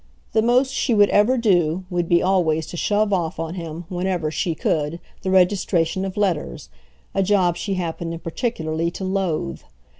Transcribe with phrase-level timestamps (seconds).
[0.31, 4.31] The most she would ever do would be always to shove off on him whenever
[4.31, 6.69] she could the registration of letters,
[7.13, 9.61] a job she happened particularly to loathe.